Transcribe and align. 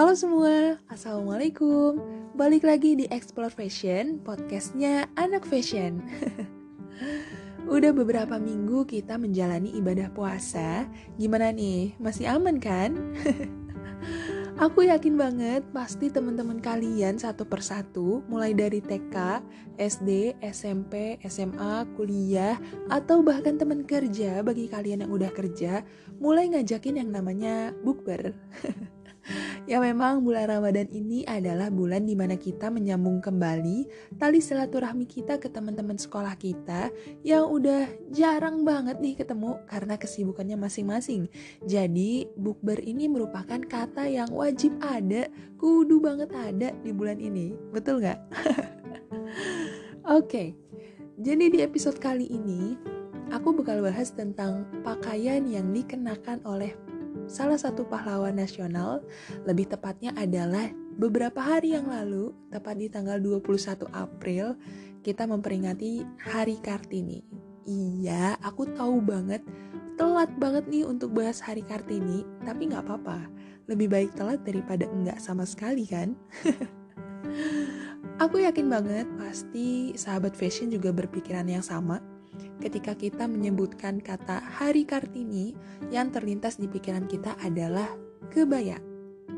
Halo 0.00 0.16
semua, 0.16 0.80
Assalamualaikum 0.88 2.00
Balik 2.32 2.64
lagi 2.64 2.96
di 2.96 3.04
Explore 3.12 3.52
Fashion, 3.52 4.16
podcastnya 4.24 5.04
Anak 5.12 5.44
Fashion 5.44 6.00
Udah 7.76 7.92
beberapa 7.92 8.40
minggu 8.40 8.88
kita 8.88 9.20
menjalani 9.20 9.76
ibadah 9.76 10.08
puasa 10.16 10.88
Gimana 11.20 11.52
nih, 11.52 12.00
masih 12.00 12.32
aman 12.32 12.56
kan? 12.56 12.96
Aku 14.64 14.88
yakin 14.88 15.20
banget 15.20 15.68
pasti 15.68 16.08
teman-teman 16.08 16.64
kalian 16.64 17.20
satu 17.20 17.44
persatu 17.44 18.24
mulai 18.24 18.56
dari 18.56 18.80
TK, 18.80 19.44
SD, 19.76 20.40
SMP, 20.40 21.20
SMA, 21.28 21.84
kuliah, 22.00 22.56
atau 22.88 23.20
bahkan 23.20 23.60
teman 23.60 23.84
kerja 23.84 24.40
bagi 24.40 24.64
kalian 24.64 25.04
yang 25.04 25.12
udah 25.12 25.28
kerja 25.28 25.84
mulai 26.16 26.48
ngajakin 26.48 27.04
yang 27.04 27.12
namanya 27.12 27.76
bukber. 27.84 28.32
ya 29.64 29.78
memang 29.78 30.24
bulan 30.24 30.50
Ramadan 30.50 30.88
ini 30.90 31.22
adalah 31.26 31.68
bulan 31.70 32.06
di 32.06 32.14
mana 32.18 32.34
kita 32.34 32.72
menyambung 32.72 33.22
kembali 33.22 33.86
tali 34.16 34.38
silaturahmi 34.42 35.06
kita 35.06 35.38
ke 35.38 35.52
teman-teman 35.52 35.96
sekolah 35.96 36.34
kita 36.34 36.90
yang 37.22 37.48
udah 37.48 37.86
jarang 38.10 38.66
banget 38.66 38.98
nih 38.98 39.14
ketemu 39.14 39.60
karena 39.68 39.94
kesibukannya 40.00 40.56
masing-masing. 40.56 41.30
Jadi 41.64 42.26
bukber 42.34 42.80
ini 42.82 43.06
merupakan 43.06 43.60
kata 43.60 44.08
yang 44.10 44.30
wajib 44.32 44.74
ada, 44.82 45.28
kudu 45.60 46.00
banget 46.02 46.30
ada 46.34 46.74
di 46.82 46.90
bulan 46.90 47.20
ini. 47.20 47.54
Betul 47.70 48.02
nggak? 48.02 48.18
Oke, 50.10 50.26
okay. 50.26 50.48
jadi 51.20 51.52
di 51.52 51.58
episode 51.62 52.02
kali 52.02 52.26
ini 52.26 52.74
aku 53.30 53.54
bakal 53.54 53.84
bahas 53.84 54.10
tentang 54.10 54.66
pakaian 54.82 55.46
yang 55.46 55.70
dikenakan 55.70 56.42
oleh 56.42 56.74
salah 57.30 57.54
satu 57.54 57.86
pahlawan 57.86 58.34
nasional, 58.34 59.06
lebih 59.46 59.70
tepatnya 59.70 60.10
adalah 60.18 60.66
beberapa 60.98 61.38
hari 61.38 61.78
yang 61.78 61.86
lalu, 61.86 62.34
tepat 62.50 62.74
di 62.74 62.90
tanggal 62.90 63.22
21 63.22 63.86
April, 63.94 64.58
kita 65.06 65.30
memperingati 65.30 66.02
Hari 66.26 66.58
Kartini. 66.58 67.22
Iya, 67.70 68.34
aku 68.42 68.66
tahu 68.74 68.98
banget, 68.98 69.46
telat 69.94 70.34
banget 70.42 70.66
nih 70.66 70.82
untuk 70.82 71.14
bahas 71.14 71.38
Hari 71.38 71.62
Kartini, 71.62 72.26
tapi 72.42 72.66
nggak 72.66 72.82
apa-apa. 72.82 73.30
Lebih 73.70 73.86
baik 73.86 74.10
telat 74.18 74.42
daripada 74.42 74.90
enggak 74.90 75.22
sama 75.22 75.46
sekali 75.46 75.86
kan? 75.86 76.18
aku 78.22 78.42
yakin 78.42 78.66
banget 78.66 79.06
pasti 79.16 79.94
sahabat 79.94 80.34
fashion 80.34 80.68
juga 80.68 80.90
berpikiran 80.90 81.46
yang 81.46 81.62
sama 81.62 82.02
ketika 82.60 82.92
kita 82.94 83.24
menyebutkan 83.24 83.98
kata 83.98 84.44
Hari 84.60 84.84
Kartini, 84.84 85.56
yang 85.88 86.12
terlintas 86.12 86.60
di 86.60 86.68
pikiran 86.68 87.08
kita 87.08 87.34
adalah 87.40 87.88
kebaya. 88.30 88.76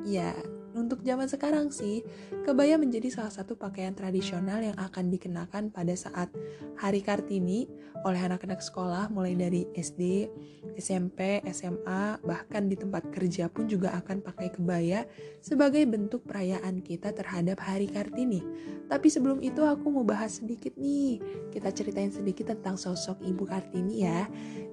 Ya, 0.03 0.35
untuk 0.73 1.05
zaman 1.05 1.29
sekarang 1.29 1.69
sih, 1.69 2.01
kebaya 2.45 2.81
menjadi 2.81 3.13
salah 3.13 3.33
satu 3.33 3.57
pakaian 3.57 3.93
tradisional 3.93 4.61
yang 4.65 4.77
akan 4.81 5.13
dikenakan 5.13 5.69
pada 5.69 5.93
saat 5.93 6.33
Hari 6.81 7.05
Kartini 7.05 7.69
oleh 8.03 8.19
anak-anak 8.19 8.59
sekolah 8.59 9.13
mulai 9.13 9.39
dari 9.39 9.69
SD, 9.77 10.27
SMP, 10.75 11.45
SMA, 11.53 12.19
bahkan 12.25 12.67
di 12.67 12.75
tempat 12.75 13.07
kerja 13.15 13.47
pun 13.47 13.71
juga 13.71 13.95
akan 13.95 14.25
pakai 14.25 14.49
kebaya 14.51 15.07
sebagai 15.39 15.87
bentuk 15.87 16.27
perayaan 16.27 16.83
kita 16.83 17.15
terhadap 17.15 17.63
Hari 17.63 17.87
Kartini. 17.93 18.43
Tapi 18.91 19.09
sebelum 19.09 19.39
itu 19.45 19.63
aku 19.63 19.93
mau 19.93 20.03
bahas 20.03 20.43
sedikit 20.43 20.75
nih, 20.75 21.21
kita 21.55 21.71
ceritain 21.71 22.11
sedikit 22.11 22.51
tentang 22.51 22.75
sosok 22.75 23.23
Ibu 23.23 23.45
Kartini 23.47 24.03
ya. 24.03 24.27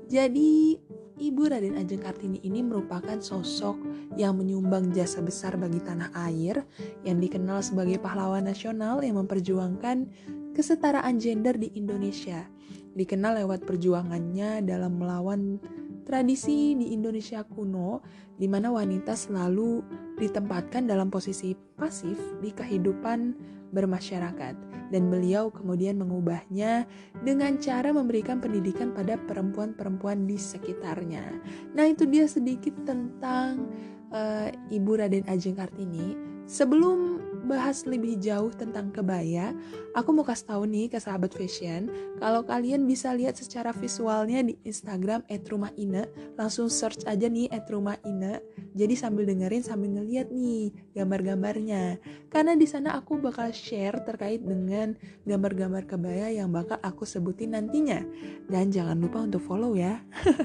Jadi 0.09 0.81
Ibu 1.19 1.51
Raden 1.51 1.75
Ajeng 1.75 1.99
Kartini 1.99 2.39
ini 2.47 2.63
merupakan 2.63 3.19
sosok 3.19 3.75
yang 4.15 4.39
menyumbang 4.39 4.95
jasa 4.95 5.19
besar 5.19 5.59
bagi 5.59 5.83
tanah 5.83 6.15
air, 6.15 6.63
yang 7.03 7.19
dikenal 7.19 7.59
sebagai 7.59 7.99
pahlawan 7.99 8.47
nasional 8.47 9.03
yang 9.03 9.19
memperjuangkan 9.19 10.07
kesetaraan 10.55 11.19
gender 11.19 11.59
di 11.59 11.75
Indonesia. 11.75 12.47
Dikenal 12.95 13.43
lewat 13.43 13.67
perjuangannya 13.67 14.63
dalam 14.63 14.95
melawan 14.95 15.59
tradisi 16.09 16.73
di 16.73 16.89
Indonesia 16.89 17.45
kuno, 17.45 18.01
di 18.33 18.49
mana 18.49 18.73
wanita 18.73 19.13
selalu 19.13 19.85
ditempatkan 20.17 20.89
dalam 20.89 21.13
posisi 21.13 21.53
pasif 21.77 22.17
di 22.41 22.49
kehidupan 22.49 23.37
bermasyarakat 23.69 24.57
dan 24.89 25.03
beliau 25.13 25.53
kemudian 25.53 26.01
mengubahnya 26.01 26.89
dengan 27.21 27.61
cara 27.61 27.93
memberikan 27.93 28.41
pendidikan 28.41 28.89
pada 28.89 29.21
perempuan-perempuan 29.29 30.25
di 30.25 30.33
sekitarnya. 30.33 31.29
Nah, 31.77 31.85
itu 31.85 32.09
dia 32.09 32.25
sedikit 32.25 32.73
tentang 32.89 33.69
uh, 34.09 34.49
Ibu 34.73 34.91
Raden 34.97 35.29
Ajeng 35.29 35.53
Kartini. 35.53 36.17
Sebelum 36.49 37.21
bahas 37.49 37.89
lebih 37.89 38.21
jauh 38.21 38.53
tentang 38.53 38.93
kebaya, 38.93 39.57
aku 39.97 40.13
mau 40.13 40.21
kasih 40.21 40.53
tahu 40.53 40.69
nih 40.69 40.93
ke 40.93 41.01
sahabat 41.01 41.33
fashion, 41.33 41.89
kalau 42.21 42.45
kalian 42.45 42.85
bisa 42.85 43.09
lihat 43.17 43.33
secara 43.33 43.73
visualnya 43.73 44.45
di 44.45 44.53
Instagram 44.61 45.25
@rumahine, 45.49 46.05
langsung 46.37 46.69
search 46.69 47.09
aja 47.09 47.25
nih 47.25 47.49
@rumahine. 47.65 48.45
Jadi 48.77 48.93
sambil 48.93 49.25
dengerin 49.25 49.65
sambil 49.65 49.97
ngeliat 49.97 50.29
nih 50.29 50.69
gambar-gambarnya. 50.93 51.97
Karena 52.29 52.53
di 52.53 52.69
sana 52.69 52.93
aku 52.93 53.17
bakal 53.17 53.49
share 53.49 54.05
terkait 54.05 54.45
dengan 54.45 54.93
gambar-gambar 55.25 55.89
kebaya 55.89 56.29
yang 56.29 56.53
bakal 56.53 56.77
aku 56.85 57.09
sebutin 57.09 57.57
nantinya. 57.57 58.05
Dan 58.45 58.69
jangan 58.69 59.01
lupa 59.01 59.25
untuk 59.25 59.41
follow 59.41 59.73
ya. 59.73 59.97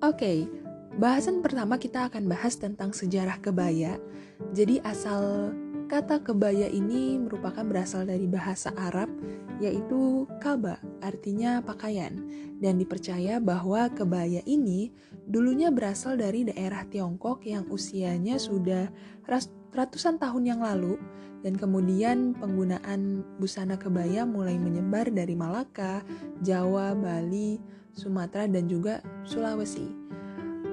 Oke, 0.00 0.16
okay, 0.16 0.38
bahasan 1.00 1.40
pertama 1.40 1.80
kita 1.80 2.12
akan 2.12 2.28
bahas 2.28 2.60
tentang 2.60 2.92
sejarah 2.92 3.40
kebaya. 3.40 3.96
Jadi 4.52 4.84
asal 4.84 5.48
kata 5.88 6.20
kebaya 6.20 6.68
ini 6.68 7.16
merupakan 7.16 7.64
berasal 7.64 8.04
dari 8.04 8.28
bahasa 8.28 8.68
Arab 8.76 9.08
yaitu 9.64 10.28
kaba, 10.44 10.76
artinya 11.00 11.64
pakaian. 11.64 12.20
Dan 12.60 12.76
dipercaya 12.76 13.40
bahwa 13.40 13.88
kebaya 13.88 14.44
ini 14.44 14.92
dulunya 15.24 15.72
berasal 15.72 16.20
dari 16.20 16.44
daerah 16.44 16.84
Tiongkok 16.84 17.48
yang 17.48 17.64
usianya 17.72 18.36
sudah 18.36 18.92
ratusan 19.72 20.20
tahun 20.20 20.44
yang 20.44 20.60
lalu 20.60 21.00
dan 21.40 21.56
kemudian 21.56 22.36
penggunaan 22.36 23.24
busana 23.40 23.80
kebaya 23.80 24.28
mulai 24.28 24.60
menyebar 24.60 25.08
dari 25.08 25.32
Malaka, 25.32 26.04
Jawa, 26.44 26.92
Bali, 26.92 27.56
Sumatera 27.96 28.44
dan 28.44 28.68
juga 28.68 29.00
Sulawesi. 29.24 30.19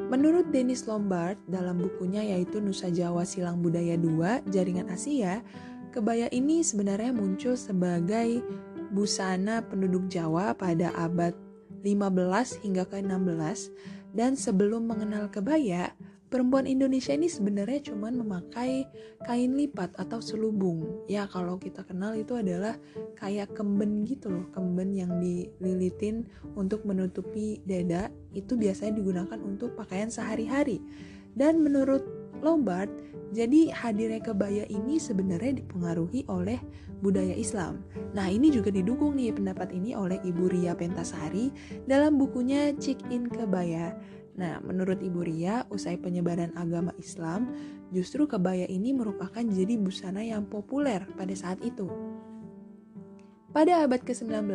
Menurut 0.07 0.47
Dennis 0.56 0.88
Lombard 0.88 1.35
dalam 1.51 1.84
bukunya 1.84 2.23
yaitu 2.23 2.63
Nusa 2.63 2.88
Jawa 2.88 3.28
Silang 3.28 3.59
Budaya 3.59 4.00
2 4.00 4.47
Jaringan 4.47 4.88
Asia, 4.88 5.44
kebaya 5.91 6.31
ini 6.31 6.63
sebenarnya 6.63 7.12
muncul 7.12 7.59
sebagai 7.59 8.40
busana 8.95 9.59
penduduk 9.68 10.07
Jawa 10.07 10.56
pada 10.56 10.95
abad 10.95 11.35
15 11.84 12.63
hingga 12.63 12.88
ke-16 12.88 13.68
dan 14.16 14.40
sebelum 14.40 14.88
mengenal 14.88 15.28
kebaya, 15.28 15.91
perempuan 16.27 16.67
Indonesia 16.67 17.15
ini 17.15 17.31
sebenarnya 17.31 17.91
cuma 17.91 18.11
memakai 18.11 18.88
kain 19.23 19.55
lipat 19.55 19.95
atau 19.95 20.19
selubung. 20.19 21.07
Ya 21.07 21.27
kalau 21.27 21.55
kita 21.55 21.83
kenal 21.88 22.15
itu 22.19 22.35
adalah 22.35 22.75
kayak 23.15 23.55
kemben 23.55 24.03
gitu 24.03 24.31
loh, 24.31 24.45
kemben 24.51 24.91
yang 24.91 25.11
dililitin 25.19 26.27
untuk 26.59 26.83
menutupi 26.83 27.63
dada 27.63 28.11
itu 28.35 28.59
biasanya 28.59 28.99
digunakan 28.99 29.39
untuk 29.39 29.73
pakaian 29.79 30.11
sehari-hari. 30.11 30.83
Dan 31.38 31.63
menurut 31.63 32.03
Lombard, 32.38 32.89
jadi 33.33 33.73
hadirnya 33.73 34.21
kebaya 34.21 34.63
ini 34.69 35.01
sebenarnya 35.01 35.59
dipengaruhi 35.59 36.23
oleh 36.29 36.61
budaya 37.01 37.33
Islam. 37.33 37.81
Nah 38.13 38.29
ini 38.29 38.53
juga 38.53 38.69
didukung 38.69 39.17
nih 39.17 39.33
pendapat 39.33 39.73
ini 39.73 39.94
oleh 39.94 40.21
Ibu 40.21 40.49
Ria 40.49 40.73
Pentasari 40.77 41.51
dalam 41.85 42.17
bukunya 42.17 42.73
Chick 42.77 43.01
In 43.09 43.27
Kebaya 43.29 43.94
Nah, 44.38 44.62
menurut 44.62 45.01
Ibu 45.01 45.25
Ria, 45.25 45.66
usai 45.74 45.98
penyebaran 45.98 46.54
agama 46.54 46.94
Islam, 47.01 47.50
justru 47.89 48.30
kebaya 48.30 48.69
ini 48.69 48.94
merupakan 48.94 49.42
jadi 49.42 49.74
busana 49.81 50.22
yang 50.22 50.45
populer 50.45 51.10
pada 51.18 51.34
saat 51.34 51.57
itu. 51.66 51.89
Pada 53.50 53.81
abad 53.81 53.98
ke-19, 54.06 54.54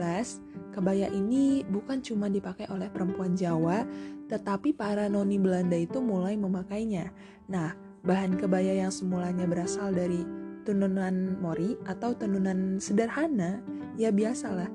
kebaya 0.70 1.10
ini 1.10 1.66
bukan 1.66 1.98
cuma 1.98 2.30
dipakai 2.30 2.70
oleh 2.70 2.86
perempuan 2.94 3.34
Jawa, 3.34 3.82
tetapi 4.30 4.70
para 4.70 5.10
noni 5.10 5.42
Belanda 5.42 5.74
itu 5.74 5.98
mulai 5.98 6.38
memakainya. 6.38 7.10
Nah, 7.50 7.74
bahan 8.06 8.38
kebaya 8.38 8.86
yang 8.86 8.94
semulanya 8.94 9.50
berasal 9.50 9.90
dari 9.90 10.22
tenunan 10.62 11.42
mori 11.42 11.74
atau 11.90 12.14
tenunan 12.14 12.78
sederhana, 12.78 13.58
ya 13.98 14.14
biasalah. 14.14 14.70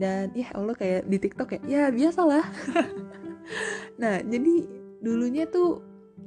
Dan 0.00 0.32
ya 0.32 0.48
Allah 0.56 0.72
kayak 0.72 1.04
di 1.04 1.18
TikTok 1.20 1.48
ya, 1.52 1.60
ya 1.68 1.82
biasalah. 1.92 2.44
nah 4.00 4.20
jadi 4.22 4.54
dulunya 5.00 5.46
tuh 5.46 5.82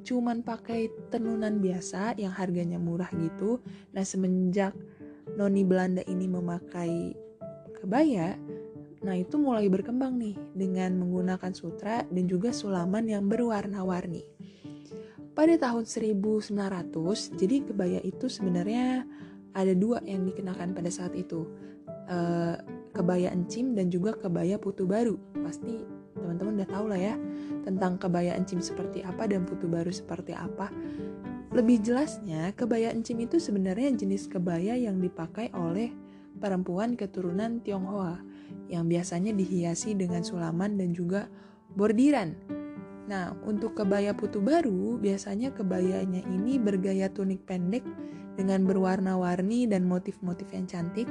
cuman 0.05 0.45
pakai 0.45 0.87
tenunan 1.11 1.59
biasa 1.59 2.15
yang 2.15 2.31
harganya 2.31 2.79
murah 2.79 3.09
gitu 3.15 3.59
nah 3.91 4.05
semenjak 4.05 4.73
noni 5.35 5.67
Belanda 5.67 6.01
ini 6.07 6.25
memakai 6.25 7.13
kebaya 7.79 8.39
nah 8.99 9.15
itu 9.15 9.39
mulai 9.39 9.71
berkembang 9.71 10.19
nih 10.19 10.35
dengan 10.55 10.99
menggunakan 10.99 11.55
sutra 11.55 12.03
dan 12.07 12.25
juga 12.27 12.51
sulaman 12.51 13.07
yang 13.07 13.27
berwarna-warni 13.31 14.27
pada 15.39 15.55
tahun 15.55 15.87
1900, 15.87 16.51
jadi 17.39 17.63
kebaya 17.63 18.03
itu 18.03 18.27
sebenarnya 18.27 19.07
ada 19.55 19.71
dua 19.71 20.03
yang 20.03 20.27
dikenakan 20.27 20.75
pada 20.75 20.91
saat 20.91 21.15
itu. 21.15 21.47
Uh, 22.11 22.59
kebaya 22.91 23.31
encim 23.31 23.71
dan 23.71 23.87
juga 23.87 24.19
kebaya 24.19 24.59
putu 24.59 24.83
baru. 24.83 25.15
Pasti 25.39 25.79
teman-teman 26.19 26.61
udah 26.61 26.69
tahu 26.69 26.85
lah 26.91 26.99
ya 26.99 27.15
tentang 27.63 27.97
kebaya 27.97 28.35
encim 28.35 28.59
seperti 28.59 29.01
apa 29.03 29.25
dan 29.25 29.47
putu 29.47 29.65
baru 29.65 29.89
seperti 29.89 30.35
apa. 30.35 30.69
Lebih 31.49 31.81
jelasnya, 31.81 32.53
kebaya 32.53 32.93
encim 32.93 33.17
itu 33.25 33.41
sebenarnya 33.41 33.89
jenis 33.97 34.29
kebaya 34.29 34.77
yang 34.77 35.01
dipakai 35.01 35.49
oleh 35.57 35.89
perempuan 36.37 36.93
keturunan 36.93 37.59
Tionghoa 37.65 38.21
yang 38.69 38.85
biasanya 38.85 39.33
dihiasi 39.33 39.97
dengan 39.97 40.21
sulaman 40.21 40.77
dan 40.77 40.93
juga 40.93 41.25
bordiran. 41.73 42.37
Nah, 43.09 43.33
untuk 43.41 43.73
kebaya 43.73 44.13
putu 44.13 44.37
baru, 44.37 45.01
biasanya 45.01 45.49
kebayanya 45.49 46.21
ini 46.29 46.61
bergaya 46.61 47.09
tunik 47.09 47.41
pendek 47.49 47.81
dengan 48.37 48.63
berwarna-warni 48.63 49.65
dan 49.65 49.89
motif-motif 49.89 50.47
yang 50.53 50.69
cantik 50.69 51.09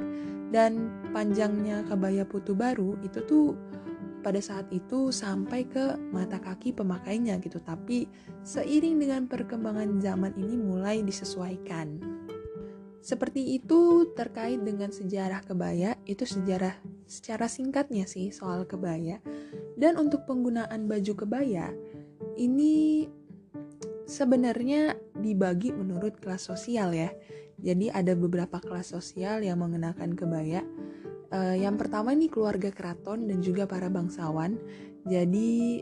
dan 0.49 0.89
panjangnya 1.13 1.85
kebaya 1.85 2.25
putu 2.25 2.57
baru 2.57 2.97
itu 3.05 3.21
tuh 3.29 3.53
pada 4.19 4.39
saat 4.43 4.67
itu 4.69 5.09
sampai 5.09 5.67
ke 5.67 5.95
mata 6.11 6.37
kaki 6.37 6.75
pemakainya 6.75 7.39
gitu. 7.39 7.59
Tapi 7.59 8.07
seiring 8.43 8.99
dengan 8.99 9.21
perkembangan 9.25 9.99
zaman 9.99 10.35
ini 10.35 10.55
mulai 10.59 11.01
disesuaikan. 11.01 12.19
Seperti 12.99 13.55
itu 13.55 14.11
terkait 14.11 14.59
dengan 14.59 14.91
sejarah 14.91 15.39
kebaya, 15.47 15.95
itu 16.03 16.27
sejarah 16.27 16.75
secara 17.07 17.47
singkatnya 17.47 18.03
sih 18.03 18.29
soal 18.29 18.67
kebaya. 18.67 19.23
Dan 19.79 19.95
untuk 19.95 20.27
penggunaan 20.27 20.91
baju 20.91 21.13
kebaya, 21.15 21.71
ini 22.35 23.07
sebenarnya 24.03 24.99
dibagi 25.15 25.71
menurut 25.71 26.19
kelas 26.19 26.51
sosial 26.51 26.91
ya. 26.91 27.09
Jadi 27.59 27.91
ada 27.91 28.15
beberapa 28.15 28.59
kelas 28.59 28.91
sosial 28.95 29.43
yang 29.43 29.63
mengenakan 29.63 30.15
kebaya 30.15 30.63
Uh, 31.29 31.53
yang 31.53 31.77
pertama 31.77 32.09
ini 32.09 32.25
keluarga 32.25 32.73
keraton 32.73 33.29
dan 33.29 33.39
juga 33.45 33.69
para 33.69 33.85
bangsawan. 33.85 34.57
Jadi 35.05 35.81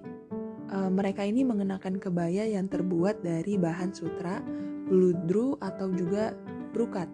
uh, 0.72 0.92
mereka 0.92 1.24
ini 1.24 1.48
mengenakan 1.48 2.00
kebaya 2.00 2.44
yang 2.44 2.68
terbuat 2.68 3.24
dari 3.24 3.56
bahan 3.56 3.96
sutra, 3.96 4.44
bludru 4.92 5.56
atau 5.64 5.88
juga 5.96 6.36
brukat. 6.76 7.08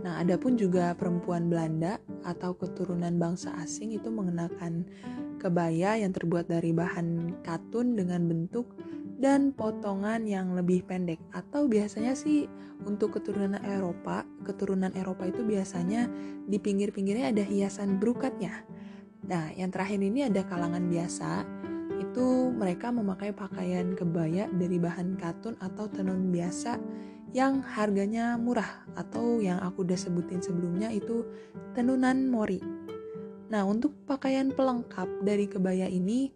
Nah, 0.00 0.24
adapun 0.24 0.56
juga 0.56 0.96
perempuan 0.96 1.52
Belanda 1.52 2.00
atau 2.24 2.56
keturunan 2.56 3.20
bangsa 3.20 3.52
asing 3.60 3.92
itu 3.92 4.08
mengenakan 4.08 4.88
kebaya 5.36 6.00
yang 6.00 6.12
terbuat 6.16 6.48
dari 6.48 6.72
bahan 6.72 7.40
katun 7.44 7.96
dengan 7.96 8.24
bentuk 8.24 8.72
dan 9.20 9.52
potongan 9.52 10.24
yang 10.24 10.56
lebih 10.56 10.80
pendek 10.88 11.20
atau 11.36 11.68
biasanya 11.68 12.16
sih 12.16 12.48
untuk 12.88 13.20
keturunan 13.20 13.60
Eropa, 13.60 14.24
keturunan 14.48 14.88
Eropa 14.96 15.28
itu 15.28 15.44
biasanya 15.44 16.08
di 16.48 16.56
pinggir-pinggirnya 16.56 17.28
ada 17.28 17.44
hiasan 17.44 18.00
brukatnya. 18.00 18.64
Nah, 19.28 19.52
yang 19.52 19.68
terakhir 19.68 20.00
ini 20.00 20.24
ada 20.24 20.40
kalangan 20.48 20.88
biasa, 20.88 21.44
itu 22.00 22.48
mereka 22.48 22.88
memakai 22.88 23.36
pakaian 23.36 23.92
kebaya 23.92 24.48
dari 24.56 24.80
bahan 24.80 25.20
katun 25.20 25.60
atau 25.60 25.84
tenun 25.92 26.32
biasa 26.32 26.80
yang 27.36 27.60
harganya 27.62 28.34
murah 28.40 28.88
atau 28.96 29.38
yang 29.38 29.60
aku 29.60 29.84
udah 29.84 30.00
sebutin 30.00 30.40
sebelumnya 30.40 30.88
itu 30.88 31.28
tenunan 31.76 32.26
mori. 32.26 32.58
Nah, 33.52 33.68
untuk 33.68 33.92
pakaian 34.08 34.48
pelengkap 34.50 35.06
dari 35.22 35.44
kebaya 35.44 35.86
ini 35.86 36.32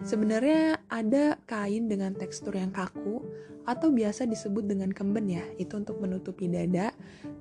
Sebenarnya 0.00 0.80
ada 0.88 1.36
kain 1.44 1.84
dengan 1.84 2.16
tekstur 2.16 2.56
yang 2.56 2.72
kaku 2.72 3.20
atau 3.68 3.92
biasa 3.92 4.24
disebut 4.24 4.64
dengan 4.64 4.88
kemben 4.88 5.28
ya, 5.28 5.44
itu 5.60 5.76
untuk 5.76 6.00
menutupi 6.00 6.48
dada 6.48 6.90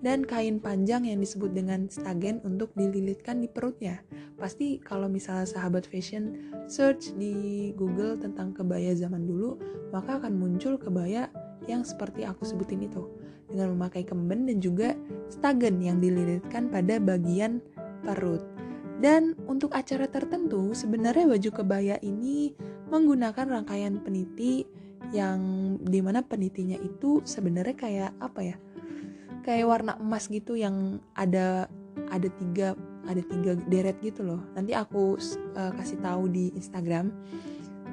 dan 0.04 0.28
kain 0.28 0.60
panjang 0.60 1.08
yang 1.08 1.24
disebut 1.24 1.56
dengan 1.56 1.88
stagen 1.88 2.44
untuk 2.44 2.76
dililitkan 2.76 3.40
di 3.40 3.48
perutnya. 3.48 4.04
Pasti 4.36 4.76
kalau 4.84 5.08
misalnya 5.08 5.48
sahabat 5.48 5.88
fashion 5.88 6.52
search 6.68 7.16
di 7.16 7.72
Google 7.80 8.20
tentang 8.20 8.52
kebaya 8.52 8.92
zaman 8.92 9.24
dulu, 9.24 9.56
maka 9.96 10.20
akan 10.20 10.36
muncul 10.36 10.76
kebaya 10.76 11.32
yang 11.72 11.88
seperti 11.88 12.28
aku 12.28 12.44
sebutin 12.44 12.84
itu 12.84 13.08
dengan 13.50 13.74
memakai 13.74 14.04
kemben 14.06 14.46
dan 14.46 14.62
juga 14.62 14.94
stagen 15.32 15.82
yang 15.82 15.98
dililitkan 16.04 16.70
pada 16.70 17.02
bagian 17.02 17.64
perut. 18.04 18.44
Dan 19.00 19.32
untuk 19.48 19.72
acara 19.72 20.12
tertentu, 20.12 20.76
sebenarnya 20.76 21.24
baju 21.24 21.50
kebaya 21.56 21.96
ini 22.04 22.52
menggunakan 22.92 23.48
rangkaian 23.48 23.96
peniti 24.04 24.68
yang 25.16 25.40
di 25.80 26.04
mana 26.04 26.20
penitinya 26.20 26.76
itu 26.76 27.24
sebenarnya 27.24 27.76
kayak 27.80 28.12
apa 28.20 28.42
ya? 28.44 28.56
Kayak 29.48 29.66
warna 29.72 29.94
emas 30.04 30.28
gitu 30.28 30.60
yang 30.60 31.00
ada 31.16 31.72
ada 32.12 32.28
tiga 32.38 32.76
ada 33.08 33.24
tiga 33.24 33.56
deret 33.72 33.98
gitu 34.04 34.28
loh. 34.28 34.44
Nanti 34.54 34.76
aku 34.76 35.16
uh, 35.56 35.72
kasih 35.80 36.04
tahu 36.04 36.28
di 36.28 36.52
Instagram. 36.60 37.16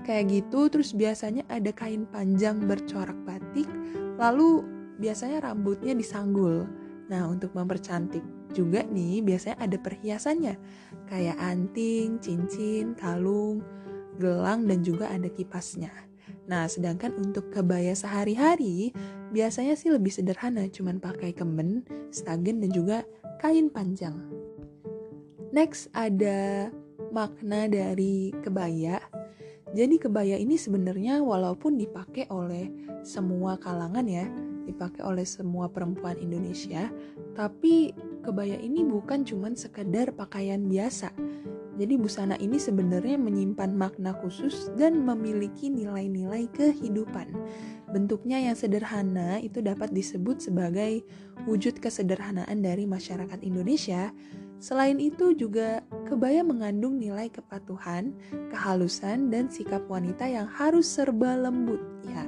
Kayak 0.02 0.42
gitu, 0.42 0.70
terus 0.70 0.94
biasanya 0.94 1.42
ada 1.50 1.70
kain 1.74 2.06
panjang 2.06 2.62
bercorak 2.62 3.18
batik, 3.26 3.66
lalu 4.18 4.62
biasanya 5.02 5.42
rambutnya 5.42 5.98
disanggul. 5.98 6.62
Nah, 7.10 7.26
untuk 7.26 7.50
mempercantik 7.54 8.22
juga 8.54 8.86
nih 8.86 9.24
biasanya 9.24 9.58
ada 9.58 9.76
perhiasannya 9.80 10.54
kayak 11.06 11.38
anting, 11.38 12.18
cincin, 12.18 12.94
kalung, 12.98 13.62
gelang 14.18 14.66
dan 14.66 14.82
juga 14.82 15.10
ada 15.10 15.30
kipasnya. 15.30 15.92
Nah, 16.46 16.70
sedangkan 16.70 17.14
untuk 17.18 17.50
kebaya 17.50 17.94
sehari-hari 17.94 18.94
biasanya 19.34 19.74
sih 19.74 19.90
lebih 19.90 20.14
sederhana, 20.14 20.66
cuman 20.70 21.02
pakai 21.02 21.34
kemen, 21.34 21.82
stagen 22.14 22.62
dan 22.62 22.70
juga 22.70 23.02
kain 23.42 23.70
panjang. 23.70 24.14
Next 25.50 25.90
ada 25.94 26.70
makna 27.10 27.66
dari 27.66 28.30
kebaya. 28.42 29.02
Jadi 29.74 29.98
kebaya 29.98 30.38
ini 30.38 30.54
sebenarnya 30.54 31.20
walaupun 31.20 31.74
dipakai 31.76 32.30
oleh 32.30 32.70
semua 33.02 33.58
kalangan 33.58 34.06
ya, 34.06 34.26
dipakai 34.66 35.06
oleh 35.06 35.22
semua 35.22 35.70
perempuan 35.70 36.18
Indonesia, 36.18 36.90
tapi 37.38 37.94
kebaya 38.26 38.58
ini 38.58 38.82
bukan 38.82 39.22
cuma 39.22 39.54
sekedar 39.54 40.10
pakaian 40.18 40.66
biasa. 40.66 41.14
Jadi 41.76 41.94
busana 42.00 42.40
ini 42.40 42.56
sebenarnya 42.56 43.20
menyimpan 43.20 43.76
makna 43.76 44.16
khusus 44.24 44.72
dan 44.80 45.04
memiliki 45.04 45.68
nilai-nilai 45.68 46.48
kehidupan. 46.56 47.28
Bentuknya 47.92 48.40
yang 48.40 48.56
sederhana 48.56 49.38
itu 49.44 49.60
dapat 49.60 49.92
disebut 49.92 50.40
sebagai 50.40 51.04
wujud 51.44 51.76
kesederhanaan 51.76 52.64
dari 52.64 52.88
masyarakat 52.88 53.44
Indonesia. 53.44 54.08
Selain 54.56 54.96
itu 54.96 55.36
juga 55.36 55.84
kebaya 56.08 56.40
mengandung 56.40 56.96
nilai 56.96 57.28
kepatuhan, 57.28 58.16
kehalusan, 58.48 59.28
dan 59.28 59.52
sikap 59.52 59.84
wanita 59.84 60.24
yang 60.24 60.48
harus 60.48 60.88
serba 60.88 61.36
lembut. 61.36 61.84
Ya, 62.08 62.24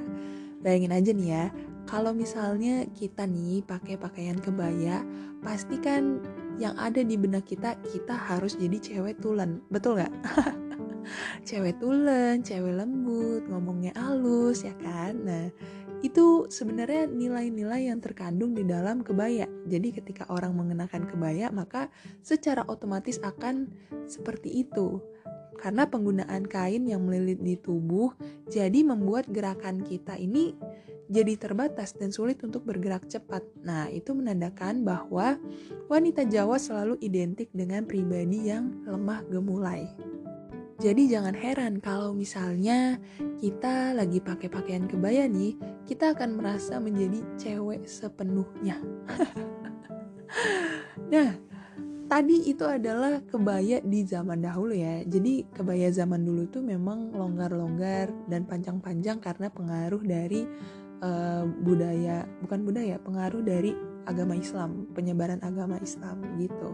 bayangin 0.61 0.93
aja 0.93 1.09
nih 1.09 1.29
ya, 1.33 1.45
kalau 1.89 2.13
misalnya 2.13 2.85
kita 2.93 3.25
nih 3.25 3.65
pakai 3.65 3.97
pakaian 3.97 4.37
kebaya, 4.37 5.01
pasti 5.41 5.81
kan 5.81 6.21
yang 6.61 6.77
ada 6.77 7.01
di 7.01 7.17
benak 7.17 7.49
kita, 7.49 7.81
kita 7.81 8.13
harus 8.13 8.53
jadi 8.61 8.77
cewek 8.77 9.17
tulen. 9.17 9.65
Betul 9.73 9.97
nggak? 9.97 10.13
cewek 11.49 11.81
tulen, 11.81 12.45
cewek 12.45 12.77
lembut, 12.77 13.41
ngomongnya 13.49 13.97
halus, 13.97 14.61
ya 14.61 14.77
kan? 14.77 15.17
Nah, 15.25 15.49
itu 16.05 16.45
sebenarnya 16.53 17.09
nilai-nilai 17.09 17.89
yang 17.89 17.97
terkandung 17.97 18.53
di 18.53 18.61
dalam 18.69 19.01
kebaya. 19.01 19.49
Jadi 19.65 19.89
ketika 19.89 20.29
orang 20.29 20.53
mengenakan 20.53 21.09
kebaya, 21.09 21.49
maka 21.49 21.89
secara 22.21 22.69
otomatis 22.69 23.17
akan 23.25 23.65
seperti 24.05 24.61
itu. 24.61 25.01
Karena 25.59 25.83
penggunaan 25.85 26.47
kain 26.47 26.87
yang 26.87 27.03
melilit 27.03 27.43
di 27.43 27.59
tubuh, 27.59 28.15
jadi 28.47 28.87
membuat 28.87 29.27
gerakan 29.27 29.83
kita 29.83 30.15
ini 30.15 30.55
jadi 31.09 31.41
terbatas 31.41 31.97
dan 31.97 32.13
sulit 32.13 32.39
untuk 32.45 32.63
bergerak 32.63 33.09
cepat. 33.09 33.41
Nah, 33.65 33.89
itu 33.89 34.13
menandakan 34.13 34.85
bahwa 34.85 35.41
wanita 35.89 36.23
Jawa 36.29 36.61
selalu 36.61 37.01
identik 37.01 37.49
dengan 37.51 37.83
pribadi 37.83 38.53
yang 38.53 38.85
lemah 38.85 39.25
gemulai. 39.25 39.89
Jadi 40.79 41.11
jangan 41.11 41.35
heran 41.35 41.83
kalau 41.83 42.15
misalnya 42.15 43.03
kita 43.43 43.91
lagi 43.91 44.23
pakai 44.23 44.47
pakaian 44.47 44.87
kebaya 44.87 45.27
nih, 45.27 45.59
kita 45.83 46.15
akan 46.15 46.39
merasa 46.39 46.79
menjadi 46.79 47.19
cewek 47.35 47.83
sepenuhnya. 47.83 48.79
nah, 51.11 51.35
tadi 52.09 52.49
itu 52.49 52.65
adalah 52.65 53.21
kebaya 53.29 53.79
di 53.85 54.01
zaman 54.03 54.41
dahulu 54.41 54.73
ya. 54.73 55.05
Jadi 55.05 55.45
kebaya 55.53 55.93
zaman 55.93 56.25
dulu 56.25 56.49
tuh 56.49 56.65
memang 56.65 57.13
longgar-longgar 57.13 58.09
dan 58.27 58.49
panjang-panjang 58.49 59.21
karena 59.21 59.47
pengaruh 59.53 60.01
dari 60.01 60.49
uh, 61.05 61.45
budaya 61.61 62.25
bukan 62.41 62.65
budaya 62.65 62.97
pengaruh 62.99 63.45
dari 63.45 63.77
agama 64.09 64.33
Islam 64.33 64.89
penyebaran 64.97 65.37
agama 65.45 65.77
Islam 65.77 66.25
gitu 66.41 66.73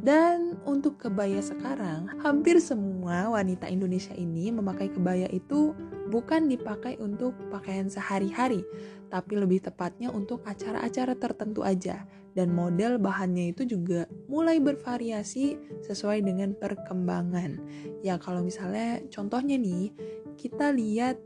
dan 0.00 0.56
untuk 0.64 0.96
kebaya 0.96 1.44
sekarang 1.44 2.08
hampir 2.24 2.56
semua 2.56 3.28
wanita 3.36 3.68
Indonesia 3.68 4.16
ini 4.16 4.48
memakai 4.48 4.88
kebaya 4.88 5.28
itu 5.28 5.76
bukan 6.08 6.48
dipakai 6.48 6.96
untuk 6.98 7.36
pakaian 7.52 7.86
sehari-hari, 7.86 8.64
tapi 9.12 9.36
lebih 9.36 9.60
tepatnya 9.60 10.08
untuk 10.08 10.40
acara-acara 10.48 11.14
tertentu 11.20 11.60
aja. 11.60 12.08
Dan 12.34 12.54
model 12.54 13.02
bahannya 13.02 13.50
itu 13.50 13.66
juga 13.66 14.06
mulai 14.30 14.62
bervariasi 14.62 15.58
sesuai 15.82 16.22
dengan 16.22 16.54
perkembangan. 16.54 17.58
Ya 18.06 18.16
kalau 18.22 18.46
misalnya 18.46 19.02
contohnya 19.10 19.58
nih, 19.58 19.90
kita 20.38 20.70
lihat 20.70 21.18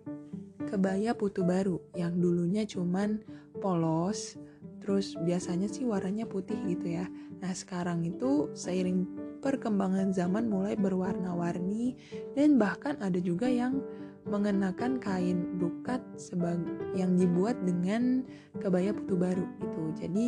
kebaya 0.65 1.13
putu 1.13 1.45
baru 1.45 1.79
yang 1.95 2.17
dulunya 2.19 2.65
cuman 2.65 3.21
polos, 3.61 4.35
terus 4.81 5.17
biasanya 5.17 5.69
sih 5.69 5.85
warnanya 5.85 6.25
putih 6.25 6.57
gitu 6.67 6.99
ya. 6.99 7.07
Nah 7.41 7.53
sekarang 7.53 8.05
itu 8.09 8.53
seiring 8.57 9.05
perkembangan 9.45 10.17
zaman 10.17 10.49
mulai 10.49 10.73
berwarna-warni 10.77 11.97
dan 12.33 12.57
bahkan 12.57 12.97
ada 13.05 13.21
juga 13.21 13.45
yang 13.45 13.85
mengenakan 14.25 14.97
kain 15.01 15.45
sebagai 16.17 16.65
yang 16.95 17.19
dibuat 17.19 17.59
dengan 17.67 18.23
kebaya 18.63 18.95
putu 18.95 19.19
baru 19.19 19.45
gitu. 19.61 19.83
Jadi 19.99 20.27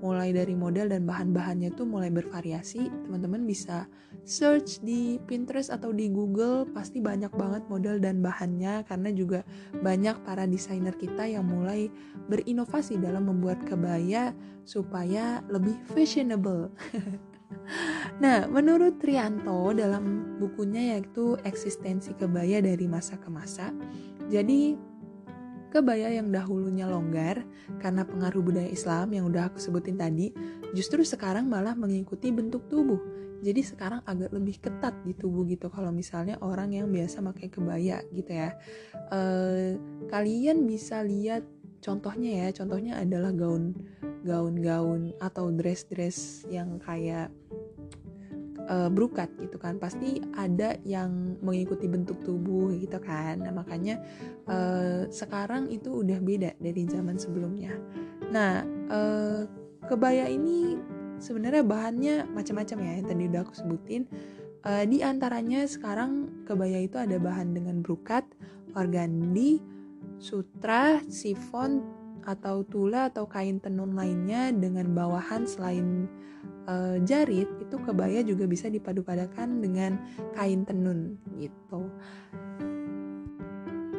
mulai 0.00 0.32
dari 0.32 0.56
model 0.56 0.92
dan 0.92 1.04
bahan-bahannya 1.04 1.72
tuh 1.76 1.84
mulai 1.84 2.08
bervariasi. 2.08 2.88
Teman-teman 3.06 3.44
bisa 3.44 3.86
search 4.24 4.80
di 4.84 5.20
Pinterest 5.28 5.72
atau 5.72 5.92
di 5.92 6.08
Google 6.08 6.68
pasti 6.72 7.00
banyak 7.00 7.32
banget 7.32 7.62
model 7.68 8.00
dan 8.00 8.20
bahannya 8.24 8.84
karena 8.88 9.10
juga 9.12 9.40
banyak 9.80 10.16
para 10.24 10.44
desainer 10.48 10.96
kita 10.96 11.28
yang 11.28 11.46
mulai 11.48 11.92
berinovasi 12.28 13.00
dalam 13.00 13.28
membuat 13.28 13.60
kebaya 13.64 14.32
supaya 14.64 15.44
lebih 15.48 15.76
fashionable. 15.92 16.72
Nah, 18.18 18.50
menurut 18.50 18.98
Trianto 18.98 19.70
dalam 19.76 20.36
bukunya 20.42 20.96
yaitu 20.96 21.38
Eksistensi 21.46 22.12
Kebaya 22.18 22.58
dari 22.58 22.86
Masa 22.90 23.14
ke 23.14 23.30
Masa, 23.30 23.70
jadi 24.26 24.74
kebaya 25.68 26.08
yang 26.08 26.32
dahulunya 26.32 26.88
longgar 26.88 27.44
karena 27.78 28.02
pengaruh 28.02 28.40
budaya 28.40 28.68
Islam 28.72 29.12
yang 29.12 29.28
udah 29.28 29.52
aku 29.52 29.60
sebutin 29.60 30.00
tadi, 30.00 30.32
justru 30.72 31.04
sekarang 31.04 31.46
malah 31.46 31.76
mengikuti 31.76 32.32
bentuk 32.32 32.66
tubuh. 32.72 33.00
Jadi 33.38 33.62
sekarang 33.62 34.02
agak 34.02 34.34
lebih 34.34 34.58
ketat 34.58 34.98
di 35.06 35.14
tubuh 35.14 35.46
gitu 35.46 35.70
kalau 35.70 35.94
misalnya 35.94 36.42
orang 36.42 36.74
yang 36.74 36.90
biasa 36.90 37.22
pakai 37.22 37.46
kebaya 37.46 38.02
gitu 38.10 38.34
ya. 38.34 38.58
E, 39.14 39.20
kalian 40.10 40.66
bisa 40.66 41.06
lihat 41.06 41.46
contohnya 41.78 42.42
ya, 42.42 42.48
contohnya 42.50 42.98
adalah 42.98 43.30
gaun 43.30 43.78
gaun-gaun 44.28 45.16
atau 45.16 45.48
dress-dress 45.48 46.44
yang 46.52 46.76
kayak 46.84 47.32
uh, 48.68 48.92
brukat 48.92 49.32
gitu 49.40 49.56
kan 49.56 49.80
pasti 49.80 50.20
ada 50.36 50.76
yang 50.84 51.40
mengikuti 51.40 51.88
bentuk 51.88 52.20
tubuh 52.22 52.70
gitu 52.76 53.00
kan. 53.00 53.40
Nah 53.40 53.52
makanya 53.56 53.98
uh, 54.46 55.08
sekarang 55.08 55.72
itu 55.72 56.04
udah 56.04 56.20
beda 56.20 56.54
dari 56.60 56.84
zaman 56.84 57.16
sebelumnya. 57.16 57.72
Nah 58.28 58.62
uh, 58.92 59.48
kebaya 59.88 60.28
ini 60.28 60.76
sebenarnya 61.18 61.64
bahannya 61.64 62.16
macam-macam 62.30 62.76
ya 62.84 62.92
yang 63.00 63.08
tadi 63.08 63.22
udah 63.32 63.40
aku 63.42 63.54
sebutin. 63.56 64.04
Uh, 64.62 64.84
di 64.84 65.00
antaranya 65.00 65.64
sekarang 65.64 66.44
kebaya 66.44 66.82
itu 66.84 67.00
ada 67.00 67.16
bahan 67.16 67.56
dengan 67.56 67.80
brukat 67.80 68.26
organdi 68.76 69.62
sutra 70.18 70.98
sifon 71.06 71.97
atau 72.28 72.60
tula 72.68 73.08
atau 73.08 73.24
kain 73.24 73.56
tenun 73.56 73.96
lainnya 73.96 74.52
dengan 74.52 74.92
bawahan 74.92 75.48
selain 75.48 76.04
uh, 76.68 77.00
jarit 77.08 77.48
itu 77.56 77.76
kebaya 77.80 78.20
juga 78.20 78.44
bisa 78.44 78.68
dipadu-padakan 78.68 79.64
dengan 79.64 79.96
kain 80.36 80.68
tenun 80.68 81.16
gitu. 81.40 81.88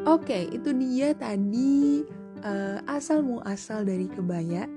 Oke, 0.07 0.47
itu 0.53 0.69
dia 0.77 1.11
tadi 1.17 2.05
uh, 2.45 2.79
asal 2.87 3.25
muasal 3.25 3.83
dari 3.83 4.07
kebaya. 4.07 4.69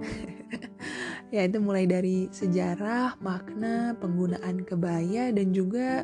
ya 1.34 1.46
itu 1.46 1.62
mulai 1.62 1.86
dari 1.86 2.26
sejarah, 2.32 3.16
makna, 3.22 3.94
penggunaan 4.02 4.66
kebaya 4.66 5.30
dan 5.30 5.54
juga 5.54 6.02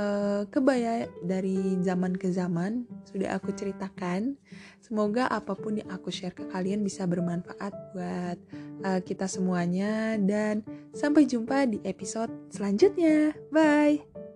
uh, 0.00 0.42
kebaya 0.48 1.06
dari 1.22 1.76
zaman 1.84 2.16
ke 2.16 2.32
zaman 2.32 2.88
sudah 3.04 3.36
aku 3.36 3.52
ceritakan. 3.52 4.38
Semoga 4.88 5.28
apa 5.28 5.52
pun 5.52 5.76
yang 5.76 5.88
aku 5.92 6.08
share 6.08 6.32
ke 6.32 6.48
kalian 6.48 6.80
bisa 6.80 7.04
bermanfaat 7.04 7.76
buat 7.92 8.38
uh, 8.88 9.00
kita 9.04 9.28
semuanya 9.28 10.16
dan 10.16 10.64
sampai 10.96 11.28
jumpa 11.28 11.68
di 11.68 11.78
episode 11.84 12.32
selanjutnya. 12.48 13.36
Bye. 13.52 14.27